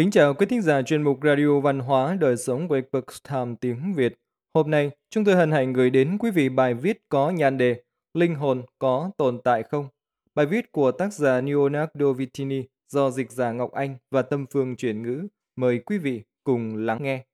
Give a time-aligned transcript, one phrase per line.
[0.00, 3.54] Kính chào quý thính giả chuyên mục Radio Văn hóa Đời sống của Epoch Time
[3.60, 4.14] tiếng Việt.
[4.54, 7.82] Hôm nay, chúng tôi hân hạnh gửi đến quý vị bài viết có nhan đề
[8.14, 9.88] Linh hồn có tồn tại không?
[10.34, 14.76] Bài viết của tác giả Leonardo Vitini do dịch giả Ngọc Anh và Tâm Phương
[14.76, 15.26] chuyển ngữ.
[15.56, 17.24] Mời quý vị cùng lắng nghe.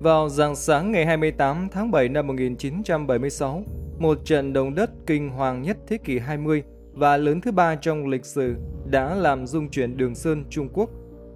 [0.00, 3.64] Vào rạng sáng ngày 28 tháng 7 năm 1976,
[3.98, 8.08] một trận động đất kinh hoàng nhất thế kỷ 20 và lớn thứ ba trong
[8.08, 8.56] lịch sử
[8.90, 10.90] đã làm rung chuyển Đường Sơn, Trung Quốc.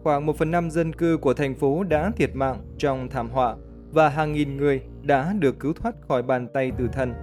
[0.06, 3.56] Khoảng 1 phần 5 dân cư của thành phố đã thiệt mạng trong thảm họa
[3.92, 7.14] và hàng nghìn người đã được cứu thoát khỏi bàn tay tử thần.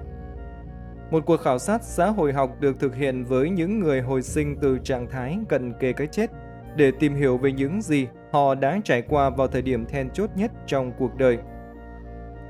[1.12, 4.56] Một cuộc khảo sát xã hội học được thực hiện với những người hồi sinh
[4.62, 6.32] từ trạng thái cận kề cái chết
[6.76, 10.30] để tìm hiểu về những gì họ đã trải qua vào thời điểm then chốt
[10.36, 11.38] nhất trong cuộc đời.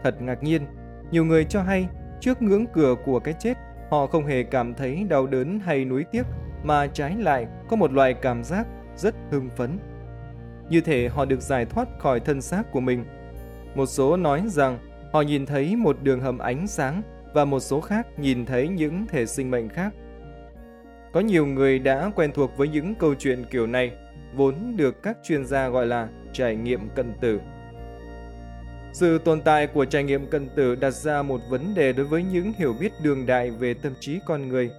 [0.03, 0.61] Thật ngạc nhiên,
[1.11, 1.87] nhiều người cho hay
[2.19, 3.57] trước ngưỡng cửa của cái chết,
[3.91, 6.23] họ không hề cảm thấy đau đớn hay nuối tiếc,
[6.63, 9.79] mà trái lại có một loại cảm giác rất hưng phấn.
[10.69, 13.05] Như thể họ được giải thoát khỏi thân xác của mình.
[13.75, 14.79] Một số nói rằng
[15.13, 17.01] họ nhìn thấy một đường hầm ánh sáng
[17.33, 19.93] và một số khác nhìn thấy những thể sinh mệnh khác.
[21.13, 23.91] Có nhiều người đã quen thuộc với những câu chuyện kiểu này,
[24.35, 27.39] vốn được các chuyên gia gọi là trải nghiệm cận tử.
[28.93, 32.23] Sự tồn tại của trải nghiệm cận tử đặt ra một vấn đề đối với
[32.23, 34.69] những hiểu biết đường đại về tâm trí con người.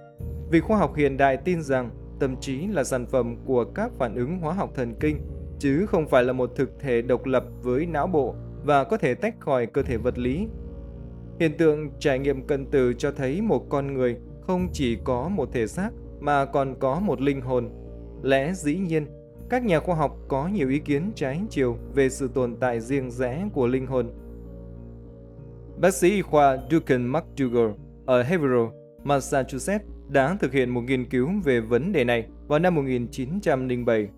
[0.51, 4.15] Vì khoa học hiện đại tin rằng tâm trí là sản phẩm của các phản
[4.15, 5.21] ứng hóa học thần kinh,
[5.59, 9.13] chứ không phải là một thực thể độc lập với não bộ và có thể
[9.13, 10.47] tách khỏi cơ thể vật lý.
[11.39, 15.49] Hiện tượng trải nghiệm cận tử cho thấy một con người không chỉ có một
[15.53, 15.89] thể xác
[16.19, 17.69] mà còn có một linh hồn.
[18.23, 19.05] Lẽ dĩ nhiên,
[19.49, 23.11] các nhà khoa học có nhiều ý kiến trái chiều về sự tồn tại riêng
[23.11, 24.09] rẽ của linh hồn.
[25.77, 27.71] Bác sĩ y khoa Duncan McDougall
[28.05, 28.65] ở Haverhill,
[29.03, 34.09] Massachusetts đã thực hiện một nghiên cứu về vấn đề này vào năm 1907.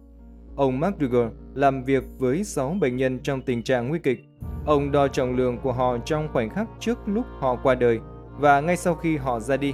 [0.57, 4.19] Ông McDougall làm việc với 6 bệnh nhân trong tình trạng nguy kịch.
[4.65, 7.99] Ông đo trọng lượng của họ trong khoảnh khắc trước lúc họ qua đời
[8.39, 9.73] và ngay sau khi họ ra đi.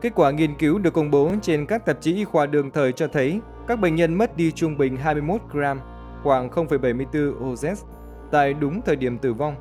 [0.00, 2.92] Kết quả nghiên cứu được công bố trên các tạp chí y khoa đương thời
[2.92, 5.80] cho thấy các bệnh nhân mất đi trung bình 21 gram,
[6.22, 7.74] khoảng 0,74 OZ,
[8.30, 9.54] tại đúng thời điểm tử vong.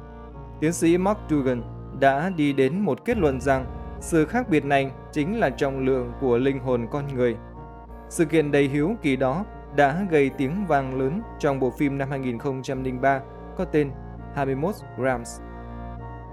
[0.60, 1.62] Tiến sĩ Mark Dugan
[2.00, 3.66] đã đi đến một kết luận rằng
[4.00, 7.36] sự khác biệt này chính là trọng lượng của linh hồn con người.
[8.10, 9.46] Sự kiện đầy hiếu kỳ đó
[9.76, 13.22] đã gây tiếng vang lớn trong bộ phim năm 2003
[13.58, 13.92] có tên
[14.36, 15.42] 21 grams.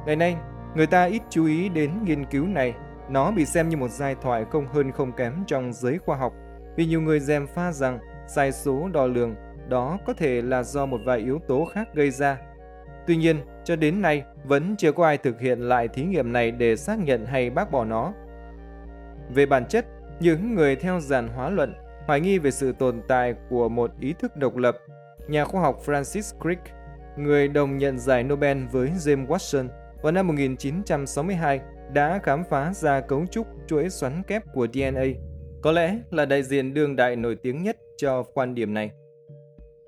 [0.07, 0.37] Ngày nay,
[0.75, 2.75] người ta ít chú ý đến nghiên cứu này.
[3.09, 6.33] Nó bị xem như một giai thoại không hơn không kém trong giới khoa học
[6.77, 9.35] vì nhiều người dèm pha rằng sai số đo lường
[9.69, 12.39] đó có thể là do một vài yếu tố khác gây ra.
[13.07, 16.51] Tuy nhiên, cho đến nay vẫn chưa có ai thực hiện lại thí nghiệm này
[16.51, 18.13] để xác nhận hay bác bỏ nó.
[19.35, 19.87] Về bản chất,
[20.21, 21.75] những người theo giàn hóa luận
[22.07, 24.77] hoài nghi về sự tồn tại của một ý thức độc lập.
[25.29, 26.63] Nhà khoa học Francis Crick,
[27.19, 29.69] người đồng nhận giải Nobel với James Watson
[30.03, 31.61] vào năm 1962,
[31.93, 35.05] đã khám phá ra cấu trúc chuỗi xoắn kép của DNA
[35.65, 38.91] có lẽ là đại diện đương đại nổi tiếng nhất cho quan điểm này.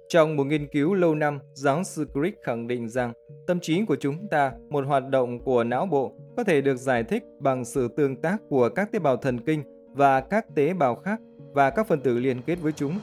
[0.09, 3.13] Trong một nghiên cứu lâu năm, giáo sư Crick khẳng định rằng
[3.47, 7.05] tâm trí của chúng ta, một hoạt động của não bộ, có thể được giải
[7.05, 9.63] thích bằng sự tương tác của các tế bào thần kinh
[9.97, 11.21] và các tế bào khác
[11.53, 13.01] và các phân tử liên kết với chúng.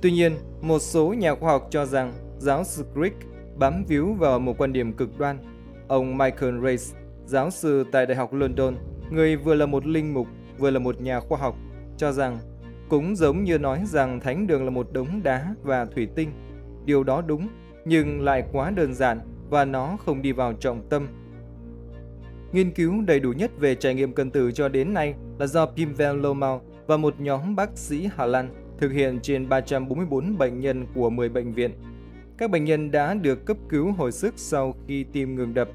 [0.00, 3.16] Tuy nhiên, một số nhà khoa học cho rằng giáo sư Crick
[3.58, 5.38] bám víu vào một quan điểm cực đoan.
[5.88, 8.74] Ông Michael Race, giáo sư tại Đại học London,
[9.10, 10.26] người vừa là một linh mục,
[10.58, 11.56] vừa là một nhà khoa học,
[11.96, 12.38] cho rằng
[12.88, 16.30] cũng giống như nói rằng thánh đường là một đống đá và thủy tinh.
[16.84, 17.48] Điều đó đúng,
[17.84, 21.08] nhưng lại quá đơn giản và nó không đi vào trọng tâm.
[22.52, 25.66] Nghiên cứu đầy đủ nhất về trải nghiệm cân tử cho đến nay là do
[25.66, 28.48] Pim Van Lomau và một nhóm bác sĩ Hà Lan
[28.78, 31.70] thực hiện trên 344 bệnh nhân của 10 bệnh viện.
[32.38, 35.68] Các bệnh nhân đã được cấp cứu hồi sức sau khi tim ngừng đập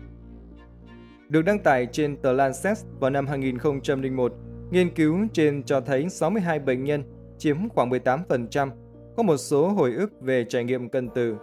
[1.31, 4.33] được đăng tải trên tờ Lancet vào năm 2001.
[4.71, 7.03] Nghiên cứu trên cho thấy 62 bệnh nhân,
[7.37, 8.69] chiếm khoảng 18%,
[9.17, 11.35] có một số hồi ức về trải nghiệm cân tử.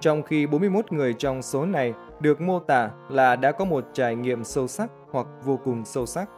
[0.00, 4.14] Trong khi 41 người trong số này được mô tả là đã có một trải
[4.14, 6.28] nghiệm sâu sắc hoặc vô cùng sâu sắc.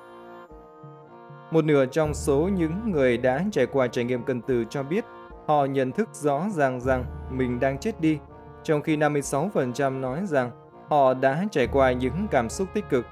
[1.50, 5.04] Một nửa trong số những người đã trải qua trải nghiệm cân từ cho biết
[5.46, 8.18] họ nhận thức rõ ràng rằng mình đang chết đi,
[8.62, 10.50] trong khi 56% nói rằng
[10.90, 13.06] Họ đã trải qua những cảm xúc tích cực.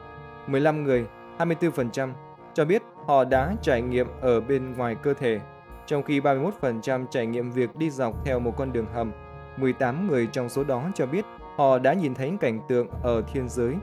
[0.46, 1.06] 15 người,
[1.38, 2.12] 24%
[2.54, 5.40] cho biết họ đã trải nghiệm ở bên ngoài cơ thể,
[5.86, 9.12] trong khi 31% trải nghiệm việc đi dọc theo một con đường hầm.
[9.56, 11.24] 18 người trong số đó cho biết
[11.58, 13.74] họ đã nhìn thấy cảnh tượng ở thiên giới.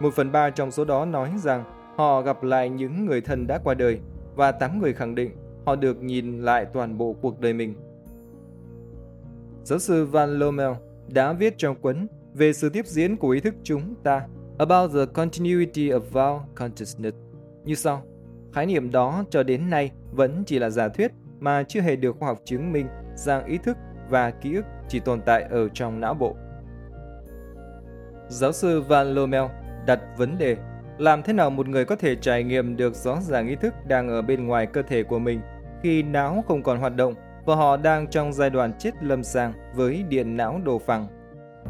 [0.00, 1.64] một phần ba trong số đó nói rằng
[1.96, 4.00] họ gặp lại những người thân đã qua đời
[4.34, 5.30] và 8 người khẳng định
[5.66, 7.74] họ được nhìn lại toàn bộ cuộc đời mình.
[9.64, 10.72] Giáo sư Van Lommel
[11.08, 14.26] đã viết trong cuốn về sự tiếp diễn của ý thức chúng ta,
[14.58, 17.16] About the Continuity of Our Consciousness
[17.64, 18.02] như sau.
[18.52, 22.16] Khái niệm đó cho đến nay vẫn chỉ là giả thuyết mà chưa hề được
[22.18, 22.86] khoa học chứng minh
[23.16, 23.76] rằng ý thức
[24.08, 26.36] và ký ức chỉ tồn tại ở trong não bộ.
[28.28, 29.44] Giáo sư Van Lommel
[29.86, 30.56] đặt vấn đề
[30.98, 34.08] làm thế nào một người có thể trải nghiệm được rõ ràng ý thức đang
[34.08, 35.40] ở bên ngoài cơ thể của mình
[35.82, 37.14] khi não không còn hoạt động
[37.44, 41.06] và họ đang trong giai đoạn chết lâm sàng với điện não đồ phẳng.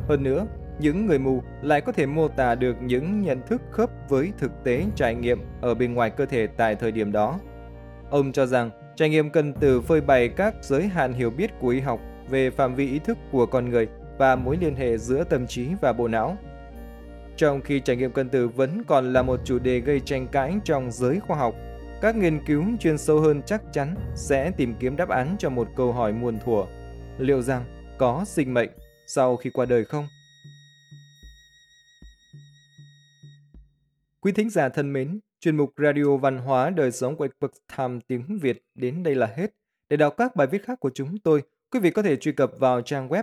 [0.08, 0.46] Hơn nữa,
[0.78, 4.50] những người mù lại có thể mô tả được những nhận thức khớp với thực
[4.64, 7.40] tế trải nghiệm ở bên ngoài cơ thể tại thời điểm đó.
[8.10, 11.68] Ông cho rằng trải nghiệm cần từ phơi bày các giới hạn hiểu biết của
[11.68, 13.88] y học về phạm vi ý thức của con người
[14.22, 16.36] và mối liên hệ giữa tâm trí và bộ não.
[17.36, 20.54] Trong khi trải nghiệm cân từ vẫn còn là một chủ đề gây tranh cãi
[20.64, 21.54] trong giới khoa học,
[22.02, 25.68] các nghiên cứu chuyên sâu hơn chắc chắn sẽ tìm kiếm đáp án cho một
[25.76, 26.64] câu hỏi muôn thuở.
[27.18, 27.64] Liệu rằng
[27.98, 28.70] có sinh mệnh
[29.06, 30.06] sau khi qua đời không?
[34.20, 37.98] Quý thính giả thân mến, chuyên mục Radio Văn hóa Đời sống của Epoch Time
[38.08, 39.54] tiếng Việt đến đây là hết.
[39.88, 42.52] Để đọc các bài viết khác của chúng tôi, quý vị có thể truy cập
[42.58, 43.22] vào trang web